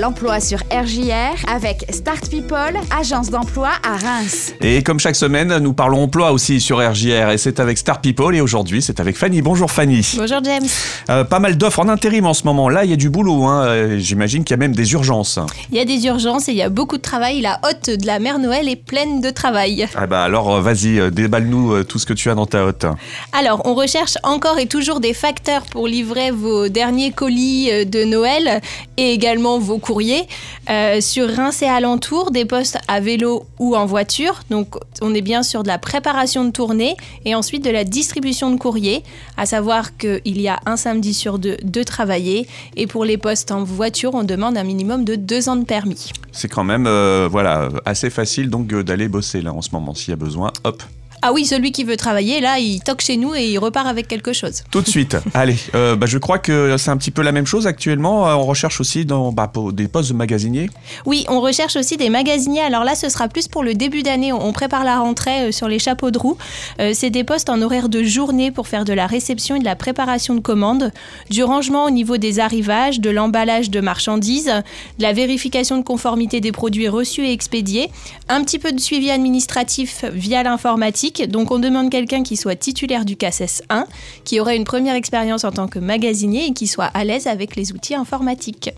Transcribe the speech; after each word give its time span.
l'emploi 0.00 0.40
sur 0.40 0.58
RJR 0.72 1.44
avec 1.46 1.84
Start 1.90 2.30
People, 2.30 2.72
agence 2.98 3.28
d'emploi 3.28 3.68
à 3.82 3.96
Reims. 3.96 4.54
Et 4.62 4.82
comme 4.82 4.98
chaque 4.98 5.14
semaine, 5.14 5.58
nous 5.58 5.74
parlons 5.74 6.04
emploi 6.04 6.32
aussi 6.32 6.58
sur 6.60 6.78
RJR 6.78 7.30
et 7.30 7.36
c'est 7.38 7.60
avec 7.60 7.76
Start 7.76 8.00
People 8.02 8.34
et 8.34 8.40
aujourd'hui 8.40 8.80
c'est 8.80 8.98
avec 8.98 9.18
Fanny. 9.18 9.42
Bonjour 9.42 9.70
Fanny. 9.70 10.14
Bonjour 10.16 10.40
James. 10.42 10.66
Euh, 11.10 11.24
pas 11.24 11.38
mal 11.38 11.58
d'offres 11.58 11.80
en 11.80 11.88
intérim 11.88 12.24
en 12.24 12.32
ce 12.32 12.44
moment. 12.44 12.70
Là, 12.70 12.84
il 12.84 12.90
y 12.90 12.94
a 12.94 12.96
du 12.96 13.10
boulot. 13.10 13.44
hein. 13.44 13.64
Euh, 13.66 13.98
J'imagine 13.98 14.42
qu'il 14.42 14.54
y 14.54 14.58
a 14.58 14.58
même 14.58 14.74
des 14.74 14.90
urgences. 14.94 15.38
Il 15.70 15.76
y 15.76 15.80
a 15.80 15.84
des 15.84 16.06
urgences 16.06 16.48
et 16.48 16.52
il 16.52 16.56
y 16.58 16.62
a 16.62 16.70
beaucoup 16.70 16.96
de 16.96 17.02
travail. 17.02 17.42
La 17.42 17.60
hotte 17.68 17.90
de 17.90 18.06
la 18.06 18.18
mère 18.20 18.38
Noël 18.38 18.68
est 18.70 18.76
pleine 18.82 19.20
de 19.20 19.28
travail. 19.28 19.86
Ah 19.94 20.06
bah 20.06 20.22
alors 20.24 20.54
euh, 20.54 20.60
vas-y, 20.62 21.10
déballe-nous 21.10 21.84
tout 21.84 21.98
ce 21.98 22.06
que 22.06 22.14
tu 22.14 22.30
as 22.30 22.34
dans 22.34 22.46
ta 22.46 22.64
hotte. 22.64 22.86
Alors, 23.38 23.60
on 23.66 23.74
recherche 23.74 24.14
encore 24.22 24.58
et 24.58 24.66
toujours 24.66 25.00
des 25.00 25.12
facteurs 25.12 25.62
pour 25.70 25.86
livrer 25.86 26.30
vos 26.30 26.68
derniers 26.68 27.10
colis 27.12 27.68
de 27.84 28.04
Noël 28.04 28.62
et 28.96 29.12
également 29.12 29.58
vos 29.58 29.78
Euh, 30.68 31.00
sur 31.00 31.28
Reims 31.28 31.62
et 31.62 31.68
alentour, 31.68 32.30
des 32.30 32.44
postes 32.44 32.78
à 32.88 33.00
vélo 33.00 33.44
ou 33.58 33.76
en 33.76 33.86
voiture. 33.86 34.40
Donc, 34.50 34.76
on 35.02 35.14
est 35.14 35.20
bien 35.20 35.42
sur 35.42 35.62
de 35.62 35.68
la 35.68 35.78
préparation 35.78 36.44
de 36.44 36.50
tournée 36.50 36.96
et 37.24 37.34
ensuite 37.34 37.64
de 37.64 37.70
la 37.70 37.84
distribution 37.84 38.50
de 38.50 38.56
courrier. 38.56 39.02
À 39.36 39.46
savoir 39.46 39.96
qu'il 39.96 40.40
y 40.40 40.48
a 40.48 40.60
un 40.66 40.76
samedi 40.76 41.14
sur 41.14 41.38
deux 41.38 41.56
de 41.62 41.82
travailler. 41.82 42.46
Et 42.76 42.86
pour 42.86 43.04
les 43.04 43.16
postes 43.16 43.50
en 43.50 43.64
voiture, 43.64 44.14
on 44.14 44.22
demande 44.22 44.56
un 44.56 44.64
minimum 44.64 45.04
de 45.04 45.16
deux 45.16 45.48
ans 45.48 45.56
de 45.56 45.64
permis. 45.64 46.10
C'est 46.32 46.48
quand 46.48 46.64
même 46.64 46.86
euh, 46.86 47.28
voilà 47.30 47.68
assez 47.84 48.10
facile 48.10 48.50
donc 48.50 48.72
euh, 48.72 48.84
d'aller 48.84 49.08
bosser 49.08 49.42
là 49.42 49.52
en 49.52 49.62
ce 49.62 49.70
moment 49.72 49.94
s'il 49.94 50.10
y 50.10 50.12
a 50.12 50.16
besoin. 50.16 50.52
Hop, 50.64 50.82
Ah 51.22 51.32
oui, 51.32 51.44
celui 51.44 51.70
qui 51.70 51.84
veut 51.84 51.98
travailler, 51.98 52.40
là, 52.40 52.58
il 52.58 52.80
toque 52.80 53.02
chez 53.02 53.18
nous 53.18 53.34
et 53.34 53.46
il 53.46 53.58
repart 53.58 53.86
avec 53.86 54.08
quelque 54.08 54.32
chose. 54.32 54.62
tout 54.70 54.80
de 54.80 54.88
suite. 54.88 55.16
Allez, 55.34 55.56
euh, 55.74 55.94
bah, 55.94 56.06
je 56.06 56.16
crois 56.16 56.38
que 56.38 56.76
c'est 56.78 56.90
un 56.90 56.96
petit 56.96 57.10
peu 57.10 57.20
la 57.20 57.32
même 57.32 57.46
chose 57.46 57.66
actuellement. 57.66 58.26
Euh, 58.26 58.34
On 58.34 58.46
recherche 58.46 58.80
aussi 58.80 59.04
dans 59.04 59.30
bah, 59.30 59.46
pour 59.52 59.74
des 59.74 59.86
postes 59.86 60.10
de 60.10 60.16
magasinier. 60.16 60.70
Oui, 61.04 61.26
on 61.28 61.40
recherche 61.40 61.76
aussi 61.76 61.98
des 61.98 62.08
magasiniers. 62.08 62.62
Alors 62.62 62.84
là, 62.84 62.94
ce 62.94 63.10
sera 63.10 63.28
plus 63.28 63.48
pour 63.48 63.62
le 63.62 63.74
début 63.74 64.02
d'année. 64.02 64.32
On 64.32 64.52
prépare 64.52 64.82
la 64.84 64.98
rentrée 64.98 65.48
euh, 65.48 65.52
sur 65.52 65.68
les 65.68 65.78
chapeaux 65.78 66.10
de 66.10 66.18
roue. 66.18 66.38
Euh, 66.80 66.92
c'est 66.94 67.10
des 67.10 67.24
postes 67.24 67.50
en 67.50 67.60
horaire 67.60 67.90
de 67.90 68.02
journée 68.02 68.50
pour 68.50 68.66
faire 68.66 68.86
de 68.86 68.94
la 68.94 69.06
réception 69.06 69.56
et 69.56 69.58
de 69.58 69.64
la 69.64 69.76
préparation 69.76 70.34
de 70.34 70.40
commandes, 70.40 70.90
du 71.28 71.44
rangement 71.44 71.84
au 71.84 71.90
niveau 71.90 72.16
des 72.16 72.40
arrivages, 72.40 72.98
de 72.98 73.10
l'emballage 73.10 73.68
de 73.68 73.80
marchandises, 73.80 74.46
de 74.98 75.02
la 75.02 75.12
vérification 75.12 75.76
de 75.76 75.82
conformité 75.82 76.40
des 76.40 76.52
produits 76.52 76.88
reçus 76.88 77.26
et 77.26 77.32
expédiés, 77.32 77.90
un 78.30 78.42
petit 78.42 78.58
peu 78.58 78.72
de 78.72 78.80
suivi 78.80 79.10
administratif 79.10 80.04
via 80.14 80.42
l'informatique. 80.42 81.09
Donc 81.28 81.50
on 81.50 81.58
demande 81.58 81.90
quelqu'un 81.90 82.22
qui 82.22 82.36
soit 82.36 82.56
titulaire 82.56 83.04
du 83.04 83.16
CACES 83.16 83.62
1, 83.68 83.86
qui 84.24 84.40
aurait 84.40 84.56
une 84.56 84.64
première 84.64 84.94
expérience 84.94 85.44
en 85.44 85.52
tant 85.52 85.68
que 85.68 85.78
magasinier 85.78 86.46
et 86.46 86.52
qui 86.52 86.66
soit 86.66 86.86
à 86.86 87.04
l'aise 87.04 87.26
avec 87.26 87.56
les 87.56 87.72
outils 87.72 87.94
informatiques. 87.94 88.70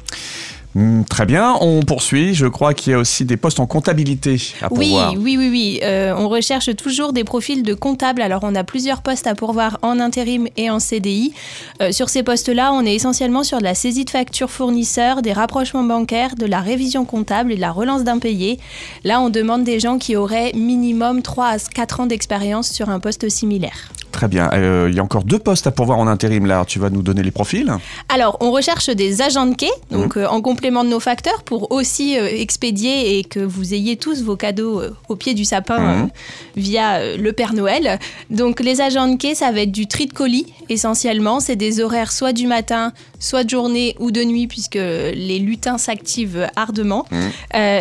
Hmm, 0.74 1.02
très 1.04 1.26
bien, 1.26 1.54
on 1.60 1.82
poursuit. 1.82 2.32
Je 2.34 2.46
crois 2.46 2.72
qu'il 2.72 2.92
y 2.92 2.94
a 2.94 2.98
aussi 2.98 3.26
des 3.26 3.36
postes 3.36 3.60
en 3.60 3.66
comptabilité 3.66 4.40
à 4.62 4.72
Oui, 4.72 4.86
pourvoir. 4.88 5.12
oui, 5.18 5.36
oui, 5.36 5.48
oui. 5.50 5.80
Euh, 5.82 6.14
on 6.16 6.28
recherche 6.30 6.74
toujours 6.76 7.12
des 7.12 7.24
profils 7.24 7.62
de 7.62 7.74
comptables. 7.74 8.22
Alors, 8.22 8.40
on 8.42 8.54
a 8.54 8.64
plusieurs 8.64 9.02
postes 9.02 9.26
à 9.26 9.34
pourvoir 9.34 9.78
en 9.82 10.00
intérim 10.00 10.48
et 10.56 10.70
en 10.70 10.78
CDI. 10.78 11.34
Euh, 11.82 11.92
sur 11.92 12.08
ces 12.08 12.22
postes-là, 12.22 12.72
on 12.72 12.86
est 12.86 12.94
essentiellement 12.94 13.42
sur 13.44 13.58
de 13.58 13.64
la 13.64 13.74
saisie 13.74 14.06
de 14.06 14.10
factures 14.10 14.50
fournisseurs, 14.50 15.20
des 15.20 15.32
rapprochements 15.34 15.84
bancaires, 15.84 16.36
de 16.36 16.46
la 16.46 16.60
révision 16.60 17.04
comptable 17.04 17.52
et 17.52 17.56
de 17.56 17.60
la 17.60 17.70
relance 17.72 18.02
d'impayés. 18.04 18.58
Là, 19.04 19.20
on 19.20 19.28
demande 19.28 19.64
des 19.64 19.78
gens 19.78 19.98
qui 19.98 20.16
auraient 20.16 20.52
minimum 20.54 21.20
3 21.20 21.46
à 21.48 21.58
4 21.58 22.00
ans 22.00 22.06
d'expérience 22.06 22.70
sur 22.72 22.88
un 22.88 22.98
poste 22.98 23.28
similaire. 23.28 23.90
Très 24.12 24.28
bien. 24.28 24.50
Euh, 24.52 24.88
il 24.90 24.94
y 24.94 25.00
a 25.00 25.02
encore 25.02 25.24
deux 25.24 25.38
postes 25.38 25.66
à 25.66 25.70
pourvoir 25.70 25.98
en 25.98 26.06
intérim 26.06 26.44
là. 26.46 26.64
Tu 26.66 26.78
vas 26.78 26.90
nous 26.90 27.02
donner 27.02 27.22
les 27.22 27.30
profils. 27.30 27.72
Alors, 28.10 28.36
on 28.40 28.50
recherche 28.52 28.90
des 28.90 29.22
agents 29.22 29.46
de 29.46 29.54
quai, 29.54 29.70
donc 29.90 30.16
euh, 30.18 30.26
en 30.26 30.42
complément 30.42 30.84
de 30.84 30.90
nos 30.90 31.00
facteurs, 31.00 31.42
pour 31.42 31.72
aussi 31.72 32.18
euh, 32.18 32.28
expédier 32.30 33.18
et 33.18 33.24
que 33.24 33.40
vous 33.40 33.72
ayez 33.72 33.96
tous 33.96 34.22
vos 34.22 34.36
cadeaux 34.36 34.82
au 35.08 35.16
pied 35.16 35.32
du 35.34 35.44
sapin 35.46 35.78
Mhm. 35.80 36.10
via 36.56 37.16
le 37.16 37.32
Père 37.32 37.54
Noël. 37.54 37.98
Donc, 38.30 38.60
les 38.60 38.80
agents 38.82 39.08
de 39.08 39.16
quai, 39.16 39.34
ça 39.34 39.50
va 39.50 39.62
être 39.62 39.72
du 39.72 39.86
tri 39.86 40.06
de 40.06 40.12
colis 40.12 40.52
essentiellement. 40.68 41.40
C'est 41.40 41.56
des 41.56 41.80
horaires 41.80 42.12
soit 42.12 42.32
du 42.34 42.46
matin, 42.46 42.92
soit 43.18 43.44
de 43.44 43.50
journée 43.50 43.96
ou 43.98 44.10
de 44.10 44.22
nuit, 44.22 44.46
puisque 44.46 44.74
les 44.74 45.38
lutins 45.38 45.78
s'activent 45.78 46.46
ardemment. 46.54 47.06
Mhm. 47.10 47.30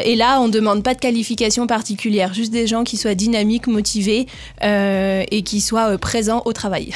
Et 0.05 0.16
là, 0.16 0.39
on 0.39 0.47
ne 0.47 0.51
demande 0.51 0.81
pas 0.84 0.94
de 0.94 1.00
qualification 1.00 1.67
particulière, 1.67 2.34
juste 2.34 2.51
des 2.51 2.67
gens 2.67 2.84
qui 2.85 2.95
soient 2.97 3.16
dynamiques, 3.16 3.67
motivés 3.67 4.28
et 4.63 5.41
qui 5.44 5.61
soient 5.61 5.91
euh, 5.91 5.97
au 6.29 6.53
travail. 6.53 6.93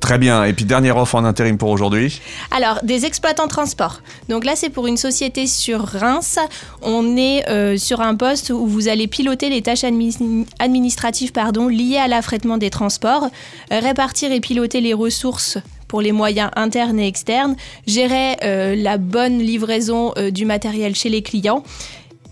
Très 0.00 0.16
bien. 0.16 0.44
Et 0.44 0.54
puis 0.54 0.64
dernière 0.64 0.96
offre 0.96 1.14
en 1.16 1.24
intérim 1.24 1.58
pour 1.58 1.68
aujourd'hui. 1.68 2.22
Alors, 2.50 2.80
des 2.82 3.04
exploitants 3.04 3.48
transport. 3.48 4.00
Donc 4.30 4.46
là, 4.46 4.52
c'est 4.56 4.70
pour 4.70 4.86
une 4.86 4.96
société 4.96 5.46
sur 5.46 5.82
Reims. 5.82 6.38
On 6.80 7.18
est 7.18 7.46
euh, 7.48 7.76
sur 7.76 8.00
un 8.00 8.14
poste 8.14 8.48
où 8.50 8.66
vous 8.66 8.88
allez 8.88 9.06
piloter 9.08 9.50
les 9.50 9.60
tâches 9.60 9.84
admi- 9.84 10.46
administratives 10.58 11.32
pardon, 11.32 11.68
liées 11.68 11.98
à 11.98 12.08
l'affrètement 12.08 12.56
des 12.56 12.70
transports, 12.70 13.24
euh, 13.72 13.78
répartir 13.78 14.32
et 14.32 14.40
piloter 14.40 14.80
les 14.80 14.94
ressources 14.94 15.58
pour 15.86 16.00
les 16.00 16.12
moyens 16.12 16.50
internes 16.56 16.98
et 16.98 17.06
externes, 17.06 17.54
gérer 17.86 18.36
euh, 18.42 18.74
la 18.76 18.96
bonne 18.96 19.38
livraison 19.38 20.12
euh, 20.16 20.30
du 20.30 20.46
matériel 20.46 20.94
chez 20.94 21.10
les 21.10 21.20
clients. 21.22 21.62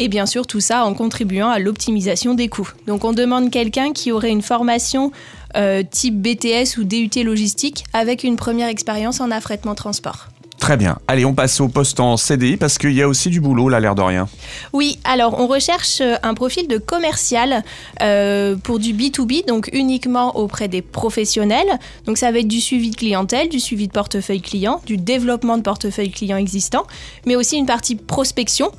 Et 0.00 0.08
bien 0.08 0.26
sûr, 0.26 0.46
tout 0.46 0.60
ça 0.60 0.84
en 0.84 0.94
contribuant 0.94 1.48
à 1.48 1.58
l'optimisation 1.58 2.34
des 2.34 2.48
coûts. 2.48 2.70
Donc, 2.86 3.04
on 3.04 3.12
demande 3.12 3.50
quelqu'un 3.50 3.92
qui 3.92 4.12
aurait 4.12 4.30
une 4.30 4.42
formation 4.42 5.10
euh, 5.56 5.82
type 5.88 6.20
BTS 6.20 6.78
ou 6.78 6.84
DUT 6.84 7.22
logistique 7.24 7.84
avec 7.92 8.24
une 8.24 8.36
première 8.36 8.68
expérience 8.68 9.20
en 9.20 9.30
affrètement 9.30 9.74
transport. 9.74 10.28
Très 10.58 10.76
bien. 10.76 10.98
Allez, 11.06 11.24
on 11.24 11.34
passe 11.34 11.60
au 11.60 11.68
poste 11.68 12.00
en 12.00 12.16
CDI 12.16 12.56
parce 12.56 12.78
qu'il 12.78 12.92
y 12.92 13.00
a 13.00 13.08
aussi 13.08 13.30
du 13.30 13.40
boulot 13.40 13.68
là, 13.68 13.78
l'air 13.78 13.94
de 13.94 14.02
rien. 14.02 14.28
Oui, 14.72 14.98
alors 15.04 15.38
on 15.38 15.46
recherche 15.46 16.00
euh, 16.00 16.16
un 16.24 16.34
profil 16.34 16.66
de 16.66 16.78
commercial 16.78 17.62
euh, 18.02 18.56
pour 18.56 18.80
du 18.80 18.92
B2B, 18.92 19.46
donc 19.46 19.70
uniquement 19.72 20.36
auprès 20.36 20.66
des 20.66 20.82
professionnels. 20.82 21.78
Donc 22.06 22.18
ça 22.18 22.32
va 22.32 22.40
être 22.40 22.48
du 22.48 22.60
suivi 22.60 22.90
de 22.90 22.96
clientèle, 22.96 23.48
du 23.48 23.60
suivi 23.60 23.86
de 23.86 23.92
portefeuille 23.92 24.42
client, 24.42 24.82
du 24.84 24.96
développement 24.96 25.58
de 25.58 25.62
portefeuille 25.62 26.10
client 26.10 26.36
existant, 26.36 26.86
mais 27.24 27.36
aussi 27.36 27.56
une 27.56 27.66
partie 27.66 27.94
prospection. 27.94 28.72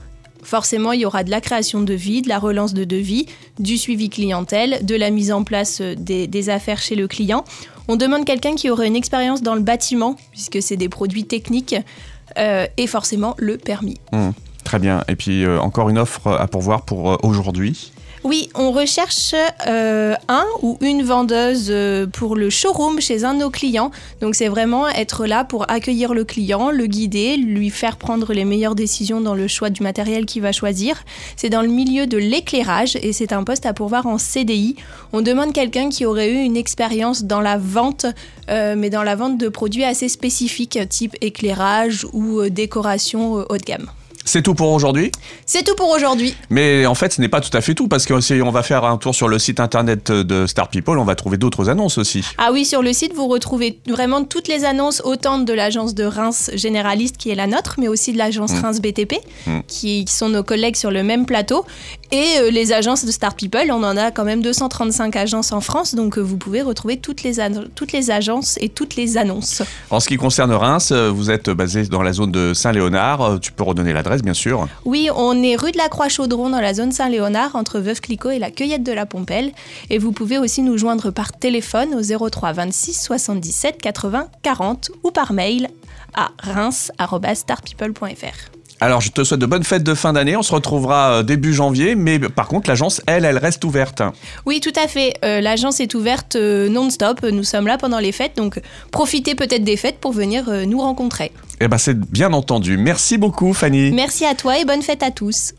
Forcément, 0.43 0.91
il 0.91 1.01
y 1.01 1.05
aura 1.05 1.23
de 1.23 1.31
la 1.31 1.41
création 1.41 1.81
de 1.81 1.85
devis, 1.85 2.21
de 2.21 2.29
la 2.29 2.39
relance 2.39 2.73
de 2.73 2.83
devis, 2.83 3.25
du 3.59 3.77
suivi 3.77 4.09
clientèle, 4.09 4.85
de 4.85 4.95
la 4.95 5.09
mise 5.09 5.31
en 5.31 5.43
place 5.43 5.81
euh, 5.81 5.95
des, 5.97 6.49
affaires 6.49 6.81
chez 6.81 6.95
le 6.95 7.07
client. 7.07 7.43
On 7.87 7.95
demande 7.95 8.25
quelqu'un 8.25 8.55
qui 8.55 8.69
aurait 8.69 8.87
une 8.87 8.95
expérience 8.95 9.41
dans 9.41 9.55
le 9.55 9.61
bâtiment, 9.61 10.15
puisque 10.31 10.61
c'est 10.61 10.77
des 10.77 10.89
produits 10.89 11.25
techniques, 11.25 11.75
euh, 12.37 12.65
et 12.77 12.87
forcément 12.87 13.35
le 13.37 13.57
permis. 13.57 13.97
Hmm, 14.11 14.29
Très 14.63 14.79
bien. 14.79 15.03
Et 15.07 15.15
puis 15.15 15.43
euh, 15.43 15.59
encore 15.59 15.89
une 15.89 15.97
offre 15.97 16.27
à 16.27 16.47
pourvoir 16.47 16.83
pour 16.83 17.17
aujourd'hui. 17.23 17.91
Oui, 18.25 18.49
on 18.53 18.71
recherche 18.71 19.33
euh, 19.65 20.13
un 20.27 20.45
ou 20.61 20.77
une 20.81 21.03
vendeuse 21.03 21.67
euh, 21.69 22.05
pour 22.05 22.35
le 22.35 22.49
showroom 22.49 22.99
chez 22.99 23.23
un 23.23 23.33
de 23.33 23.39
nos 23.39 23.49
clients. 23.49 23.91
Donc 24.19 24.35
c'est 24.35 24.49
vraiment 24.49 24.89
être 24.89 25.25
là 25.25 25.45
pour 25.45 25.71
accueillir 25.71 26.13
le 26.13 26.25
client, 26.25 26.69
le 26.69 26.85
guider, 26.85 27.37
lui 27.37 27.69
faire 27.69 27.95
prendre 27.95 28.33
les 28.33 28.43
meilleures 28.43 28.75
décisions 28.75 29.21
dans 29.21 29.35
le 29.35 29.47
choix 29.47 29.69
du 29.69 29.83
matériel 29.83 30.25
qu'il 30.25 30.41
va 30.41 30.51
choisir. 30.51 31.01
C'est 31.37 31.49
dans 31.49 31.61
le 31.61 31.69
milieu 31.69 32.07
de 32.07 32.17
l'éclairage 32.17 32.97
et 33.01 33.13
c'est 33.13 33.31
un 33.31 33.45
poste 33.45 33.65
à 33.65 33.73
pourvoir 33.73 34.05
en 34.05 34.17
CDI. 34.17 34.75
On 35.13 35.21
demande 35.21 35.53
quelqu'un 35.53 35.89
qui 35.89 36.05
aurait 36.05 36.29
eu 36.29 36.39
une 36.39 36.57
expérience 36.57 37.23
dans 37.23 37.41
la 37.41 37.57
vente, 37.57 38.05
euh, 38.49 38.75
mais 38.77 38.89
dans 38.89 39.03
la 39.03 39.15
vente 39.15 39.37
de 39.37 39.47
produits 39.47 39.85
assez 39.85 40.09
spécifiques, 40.09 40.77
type 40.89 41.15
éclairage 41.21 42.05
ou 42.11 42.49
décoration 42.49 43.35
haut 43.35 43.57
de 43.57 43.63
gamme. 43.63 43.89
C'est 44.29 44.43
tout 44.43 44.53
pour 44.53 44.69
aujourd'hui. 44.73 45.11
C'est 45.47 45.63
tout 45.63 45.73
pour 45.73 45.89
aujourd'hui. 45.89 46.35
Mais 46.51 46.85
en 46.85 46.93
fait, 46.93 47.13
ce 47.13 47.19
n'est 47.19 47.29
pas 47.29 47.41
tout 47.41 47.49
à 47.57 47.61
fait 47.61 47.73
tout 47.73 47.87
parce 47.87 48.05
que 48.05 48.21
si 48.21 48.33
on 48.43 48.51
va 48.51 48.61
faire 48.61 48.85
un 48.85 48.97
tour 48.97 49.15
sur 49.15 49.27
le 49.27 49.39
site 49.39 49.59
internet 49.59 50.11
de 50.11 50.45
Star 50.45 50.67
People, 50.69 50.99
on 50.99 51.03
va 51.03 51.15
trouver 51.15 51.37
d'autres 51.37 51.67
annonces 51.67 51.97
aussi. 51.97 52.23
Ah 52.37 52.51
oui, 52.53 52.63
sur 52.63 52.83
le 52.83 52.93
site, 52.93 53.15
vous 53.15 53.27
retrouvez 53.27 53.79
vraiment 53.89 54.23
toutes 54.23 54.47
les 54.47 54.65
annonces, 54.65 55.01
autant 55.03 55.39
de 55.39 55.51
l'agence 55.51 55.95
de 55.95 56.03
Reims 56.03 56.51
généraliste 56.53 57.17
qui 57.17 57.31
est 57.31 57.35
la 57.35 57.47
nôtre, 57.47 57.77
mais 57.79 57.87
aussi 57.87 58.13
de 58.13 58.19
l'agence 58.19 58.51
Mm. 58.53 58.59
Reims 58.61 58.81
BTP, 58.81 59.15
Mm. 59.47 59.59
qui, 59.67 60.05
qui 60.05 60.13
sont 60.13 60.29
nos 60.29 60.43
collègues 60.43 60.75
sur 60.75 60.91
le 60.91 61.01
même 61.01 61.25
plateau. 61.25 61.65
Et 62.11 62.25
euh, 62.39 62.51
les 62.51 62.71
agences 62.71 63.05
de 63.05 63.11
Start 63.11 63.35
People, 63.35 63.71
on 63.71 63.83
en 63.83 63.97
a 63.97 64.11
quand 64.11 64.25
même 64.25 64.43
235 64.43 65.15
agences 65.15 65.51
en 65.53 65.61
France, 65.61 65.95
donc 65.95 66.19
euh, 66.19 66.21
vous 66.21 66.37
pouvez 66.37 66.61
retrouver 66.61 66.97
toutes 66.97 67.23
les, 67.23 67.37
toutes 67.73 67.93
les 67.93 68.11
agences 68.11 68.57
et 68.61 68.69
toutes 68.69 68.95
les 68.95 69.17
annonces. 69.17 69.63
En 69.89 69.99
ce 69.99 70.07
qui 70.07 70.17
concerne 70.17 70.51
Reims, 70.53 70.91
euh, 70.91 71.09
vous 71.09 71.31
êtes 71.31 71.49
basé 71.49 71.83
dans 71.87 72.03
la 72.03 72.13
zone 72.13 72.31
de 72.31 72.53
Saint-Léonard. 72.53 73.39
Tu 73.41 73.51
peux 73.51 73.63
redonner 73.63 73.91
l'adresse, 73.93 74.18
bien 74.23 74.33
sûr. 74.33 74.67
Oui, 74.85 75.09
on 75.15 75.41
est 75.41 75.55
rue 75.55 75.71
de 75.71 75.77
la 75.77 75.89
Croix-Chaudron 75.89 76.49
dans 76.49 76.61
la 76.61 76.73
zone 76.73 76.91
Saint-Léonard, 76.91 77.55
entre 77.55 77.79
Veuve 77.79 78.01
Clicquot 78.01 78.31
et 78.31 78.39
la 78.39 78.51
Cueillette 78.51 78.83
de 78.83 78.91
la 78.91 79.05
Pompelle. 79.05 79.51
Et 79.89 79.97
vous 79.97 80.11
pouvez 80.11 80.37
aussi 80.37 80.61
nous 80.61 80.77
joindre 80.77 81.11
par 81.11 81.31
téléphone 81.31 81.95
au 81.95 82.29
03 82.29 82.53
26 82.53 82.93
77 82.93 83.81
80 83.81 84.27
40 84.43 84.91
ou 85.03 85.11
par 85.11 85.33
mail 85.33 85.69
à 86.13 86.29
reims.starpeople.fr. 86.39 88.58
Alors, 88.81 89.01
je 89.01 89.11
te 89.11 89.23
souhaite 89.23 89.41
de 89.41 89.45
bonnes 89.45 89.63
fêtes 89.63 89.83
de 89.83 89.93
fin 89.93 90.13
d'année. 90.13 90.37
On 90.37 90.41
se 90.41 90.53
retrouvera 90.53 91.11
euh, 91.11 91.23
début 91.23 91.53
janvier, 91.53 91.95
mais 91.95 92.17
par 92.19 92.47
contre, 92.47 92.69
l'agence, 92.69 93.01
elle, 93.07 93.25
elle 93.25 93.37
reste 93.37 93.65
ouverte. 93.65 94.01
Oui, 94.45 94.61
tout 94.61 94.71
à 94.81 94.87
fait. 94.87 95.13
Euh, 95.25 95.41
L'agence 95.41 95.79
est 95.79 95.93
ouverte 95.95 96.35
euh, 96.35 96.69
non-stop. 96.69 97.23
Nous 97.23 97.43
sommes 97.43 97.67
là 97.67 97.77
pendant 97.77 97.99
les 97.99 98.11
fêtes, 98.11 98.37
donc 98.37 98.61
profitez 98.91 99.35
peut-être 99.35 99.63
des 99.63 99.77
fêtes 99.77 99.97
pour 99.99 100.13
venir 100.13 100.47
euh, 100.47 100.65
nous 100.65 100.79
rencontrer. 100.79 101.31
Eh 101.59 101.67
ben, 101.67 101.77
c'est 101.77 101.99
bien 101.99 102.31
entendu. 102.31 102.77
Merci 102.77 103.17
beaucoup, 103.17 103.53
Fanny. 103.53 103.91
Merci 103.91 104.25
à 104.25 104.33
toi 104.33 104.57
et 104.57 104.65
bonne 104.65 104.81
fête 104.81 105.03
à 105.03 105.11
tous. 105.11 105.53